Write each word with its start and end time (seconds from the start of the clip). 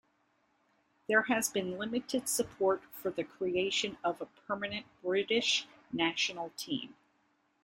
There 1.07 1.21
has 1.21 1.49
been 1.49 1.77
limited 1.77 2.27
support 2.27 2.81
for 2.91 3.11
the 3.11 3.23
creation 3.23 3.99
of 4.03 4.19
a 4.19 4.25
permanent 4.47 4.87
British 5.03 5.67
national 5.93 6.49
team. 6.57 6.95